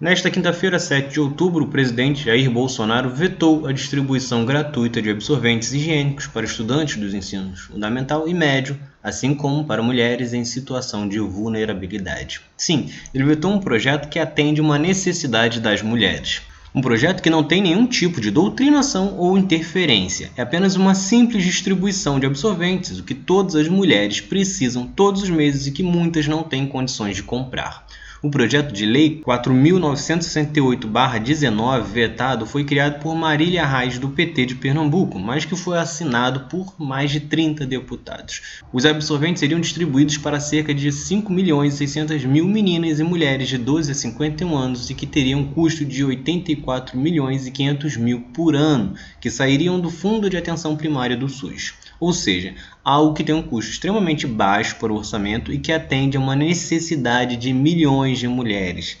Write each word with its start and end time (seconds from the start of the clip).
Nesta 0.00 0.30
quinta-feira, 0.30 0.78
7 0.78 1.12
de 1.12 1.20
outubro, 1.20 1.66
o 1.66 1.68
presidente 1.68 2.24
Jair 2.24 2.50
Bolsonaro 2.50 3.10
vetou 3.10 3.66
a 3.66 3.72
distribuição 3.72 4.46
gratuita 4.46 5.02
de 5.02 5.10
absorventes 5.10 5.74
higiênicos 5.74 6.26
para 6.26 6.46
estudantes 6.46 6.96
dos 6.96 7.12
ensinos 7.12 7.60
fundamental 7.60 8.26
e 8.26 8.32
médio, 8.32 8.80
assim 9.04 9.34
como 9.34 9.62
para 9.62 9.82
mulheres 9.82 10.32
em 10.32 10.42
situação 10.42 11.06
de 11.06 11.18
vulnerabilidade. 11.18 12.40
Sim, 12.56 12.88
ele 13.12 13.24
vetou 13.24 13.52
um 13.52 13.60
projeto 13.60 14.08
que 14.08 14.18
atende 14.18 14.58
uma 14.58 14.78
necessidade 14.78 15.60
das 15.60 15.82
mulheres. 15.82 16.40
Um 16.74 16.80
projeto 16.80 17.20
que 17.20 17.28
não 17.28 17.44
tem 17.44 17.60
nenhum 17.60 17.86
tipo 17.86 18.22
de 18.22 18.30
doutrinação 18.30 19.18
ou 19.18 19.36
interferência, 19.36 20.30
é 20.34 20.40
apenas 20.40 20.76
uma 20.76 20.94
simples 20.94 21.44
distribuição 21.44 22.18
de 22.18 22.24
absorventes, 22.24 22.98
o 22.98 23.04
que 23.04 23.14
todas 23.14 23.54
as 23.54 23.68
mulheres 23.68 24.18
precisam 24.18 24.86
todos 24.86 25.22
os 25.24 25.28
meses 25.28 25.66
e 25.66 25.72
que 25.72 25.82
muitas 25.82 26.26
não 26.26 26.42
têm 26.42 26.66
condições 26.66 27.16
de 27.16 27.22
comprar. 27.22 27.84
O 28.22 28.30
projeto 28.30 28.70
de 28.70 28.84
lei 28.84 29.22
4.968-19, 29.26 31.84
vetado, 31.84 32.44
foi 32.44 32.64
criado 32.64 33.00
por 33.00 33.14
Marília 33.14 33.64
Reis, 33.64 33.98
do 33.98 34.10
PT 34.10 34.44
de 34.44 34.56
Pernambuco, 34.56 35.18
mas 35.18 35.46
que 35.46 35.56
foi 35.56 35.78
assinado 35.78 36.40
por 36.40 36.74
mais 36.78 37.10
de 37.10 37.20
30 37.20 37.64
deputados. 37.64 38.60
Os 38.70 38.84
absorventes 38.84 39.40
seriam 39.40 39.58
distribuídos 39.58 40.18
para 40.18 40.38
cerca 40.38 40.74
de 40.74 40.92
5 40.92 41.32
milhões 41.32 41.72
600 41.72 42.22
mil 42.26 42.46
meninas 42.46 43.00
e 43.00 43.02
mulheres 43.02 43.48
de 43.48 43.56
12 43.56 43.90
a 43.90 43.94
51 43.94 44.54
anos 44.54 44.90
e 44.90 44.94
que 44.94 45.06
teriam 45.06 45.42
custo 45.42 45.82
de 45.82 46.04
84 46.04 46.98
milhões 46.98 47.46
e 47.46 47.50
500 47.50 47.96
mil 47.96 48.20
por 48.34 48.54
ano, 48.54 48.92
que 49.18 49.30
sairiam 49.30 49.80
do 49.80 49.88
Fundo 49.88 50.28
de 50.28 50.36
Atenção 50.36 50.76
Primária 50.76 51.16
do 51.16 51.26
SUS 51.26 51.72
ou 52.00 52.14
seja, 52.14 52.54
algo 52.82 53.12
que 53.12 53.22
tem 53.22 53.34
um 53.34 53.42
custo 53.42 53.70
extremamente 53.70 54.26
baixo 54.26 54.76
para 54.76 54.90
o 54.90 54.96
orçamento 54.96 55.52
e 55.52 55.58
que 55.58 55.70
atende 55.70 56.16
a 56.16 56.20
uma 56.20 56.34
necessidade 56.34 57.36
de 57.36 57.52
milhões 57.52 58.09
de 58.18 58.26
mulheres. 58.26 58.98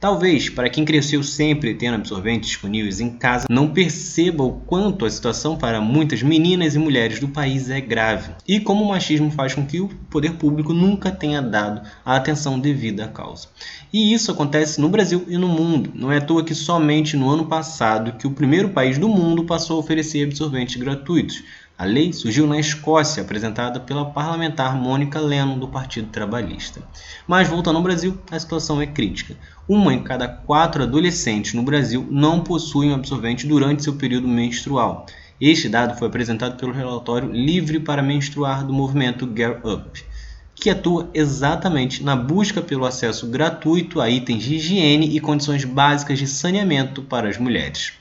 Talvez, 0.00 0.48
para 0.48 0.70
quem 0.70 0.82
cresceu 0.82 1.22
sempre 1.22 1.74
tendo 1.74 1.96
absorventes 1.96 2.48
disponíveis 2.48 3.00
em 3.00 3.10
casa, 3.10 3.46
não 3.50 3.68
perceba 3.68 4.42
o 4.42 4.52
quanto 4.52 5.04
a 5.04 5.10
situação 5.10 5.58
para 5.58 5.78
muitas 5.78 6.22
meninas 6.22 6.74
e 6.74 6.78
mulheres 6.78 7.20
do 7.20 7.28
país 7.28 7.68
é 7.68 7.82
grave 7.82 8.32
e 8.48 8.58
como 8.58 8.82
o 8.82 8.88
machismo 8.88 9.30
faz 9.30 9.52
com 9.52 9.66
que 9.66 9.78
o 9.78 9.88
poder 10.08 10.32
público 10.32 10.72
nunca 10.72 11.10
tenha 11.10 11.42
dado 11.42 11.86
a 12.02 12.16
atenção 12.16 12.58
devida 12.58 13.04
à 13.04 13.08
causa. 13.08 13.48
E 13.92 14.14
isso 14.14 14.30
acontece 14.30 14.80
no 14.80 14.88
Brasil 14.88 15.22
e 15.28 15.36
no 15.36 15.48
mundo. 15.48 15.92
Não 15.94 16.10
é 16.10 16.16
à 16.16 16.20
toa 16.22 16.42
que 16.42 16.54
somente 16.54 17.14
no 17.14 17.28
ano 17.28 17.44
passado 17.44 18.16
que 18.16 18.26
o 18.26 18.30
primeiro 18.30 18.70
país 18.70 18.96
do 18.96 19.08
mundo 19.08 19.44
passou 19.44 19.76
a 19.76 19.80
oferecer 19.80 20.24
absorventes 20.24 20.76
gratuitos. 20.76 21.42
A 21.80 21.84
lei 21.86 22.12
surgiu 22.12 22.46
na 22.46 22.60
Escócia, 22.60 23.22
apresentada 23.22 23.80
pela 23.80 24.04
parlamentar 24.04 24.76
Mônica 24.76 25.18
Lennon, 25.18 25.58
do 25.58 25.66
Partido 25.66 26.08
Trabalhista. 26.08 26.82
Mas, 27.26 27.48
voltando 27.48 27.76
ao 27.76 27.82
Brasil, 27.82 28.18
a 28.30 28.38
situação 28.38 28.82
é 28.82 28.86
crítica. 28.86 29.34
Uma 29.66 29.94
em 29.94 30.02
cada 30.02 30.28
quatro 30.28 30.82
adolescentes 30.82 31.54
no 31.54 31.62
Brasil 31.62 32.06
não 32.10 32.40
possuem 32.40 32.90
um 32.90 32.96
absorvente 32.96 33.46
durante 33.46 33.82
seu 33.82 33.94
período 33.94 34.28
menstrual. 34.28 35.06
Este 35.40 35.70
dado 35.70 35.98
foi 35.98 36.08
apresentado 36.08 36.58
pelo 36.58 36.70
relatório 36.70 37.32
Livre 37.32 37.80
para 37.80 38.02
Menstruar 38.02 38.62
do 38.62 38.74
movimento 38.74 39.26
Girl 39.34 39.66
Up, 39.66 40.04
que 40.54 40.68
atua 40.68 41.08
exatamente 41.14 42.04
na 42.04 42.14
busca 42.14 42.60
pelo 42.60 42.84
acesso 42.84 43.26
gratuito 43.26 44.02
a 44.02 44.10
itens 44.10 44.42
de 44.42 44.56
higiene 44.56 45.16
e 45.16 45.18
condições 45.18 45.64
básicas 45.64 46.18
de 46.18 46.26
saneamento 46.26 47.00
para 47.00 47.26
as 47.26 47.38
mulheres. 47.38 47.98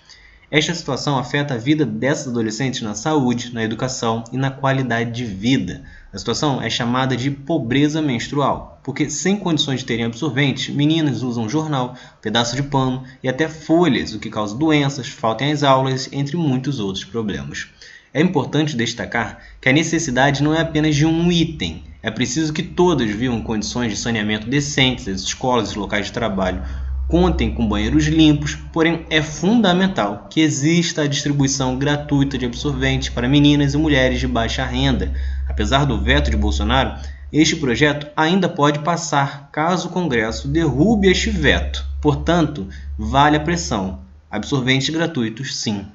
Esta 0.51 0.73
situação 0.73 1.15
afeta 1.19 1.53
a 1.53 1.57
vida 1.57 1.85
dessas 1.85 2.29
adolescentes 2.29 2.81
na 2.81 2.95
saúde, 2.95 3.53
na 3.53 3.63
educação 3.63 4.23
e 4.31 4.37
na 4.37 4.49
qualidade 4.49 5.11
de 5.11 5.23
vida. 5.23 5.83
A 6.11 6.17
situação 6.17 6.59
é 6.59 6.67
chamada 6.71 7.15
de 7.15 7.29
pobreza 7.29 8.01
menstrual, 8.01 8.81
porque 8.83 9.11
sem 9.11 9.37
condições 9.37 9.81
de 9.81 9.85
terem 9.85 10.05
absorventes, 10.05 10.73
meninas 10.73 11.21
usam 11.21 11.47
jornal, 11.47 11.93
pedaço 12.19 12.55
de 12.55 12.63
pano 12.63 13.03
e 13.21 13.29
até 13.29 13.47
folhas, 13.47 14.15
o 14.15 14.19
que 14.19 14.31
causa 14.31 14.57
doenças, 14.57 15.07
falta 15.07 15.45
às 15.45 15.61
aulas, 15.61 16.09
entre 16.11 16.35
muitos 16.35 16.79
outros 16.79 17.05
problemas. 17.05 17.67
É 18.11 18.19
importante 18.19 18.75
destacar 18.75 19.37
que 19.61 19.69
a 19.69 19.73
necessidade 19.73 20.41
não 20.41 20.55
é 20.55 20.61
apenas 20.61 20.95
de 20.95 21.05
um 21.05 21.31
item, 21.31 21.83
é 22.01 22.09
preciso 22.09 22.53
que 22.53 22.63
todas 22.63 23.11
vivam 23.11 23.41
condições 23.41 23.91
de 23.91 23.99
saneamento 23.99 24.47
decentes, 24.47 25.07
as 25.07 25.21
escolas 25.21 25.71
e 25.71 25.77
locais 25.77 26.05
de 26.05 26.13
trabalho, 26.13 26.63
contem 27.09 27.51
com 27.51 27.67
banheiros 27.67 28.05
limpos, 28.05 28.55
porém 28.71 29.03
é 29.09 29.19
fundamental 29.21 30.27
que 30.29 30.41
exista 30.41 31.01
a 31.01 31.07
distribuição 31.07 31.75
gratuita 31.75 32.37
de 32.37 32.45
absorventes 32.45 33.09
para 33.09 33.27
meninas 33.27 33.73
e 33.73 33.77
mulheres 33.77 34.19
de 34.19 34.27
baixa 34.27 34.63
renda. 34.63 35.11
Apesar 35.47 35.85
do 35.85 35.99
veto 35.99 36.29
de 36.29 36.37
Bolsonaro, 36.37 36.93
este 37.33 37.55
projeto 37.55 38.07
ainda 38.15 38.47
pode 38.47 38.79
passar 38.79 39.49
caso 39.51 39.87
o 39.87 39.91
Congresso 39.91 40.47
derrube 40.47 41.09
este 41.09 41.31
veto. 41.31 41.83
Portanto, 41.99 42.67
vale 42.95 43.37
a 43.37 43.41
pressão. 43.41 44.01
Absorventes 44.29 44.89
gratuitos, 44.89 45.57
sim. 45.57 45.87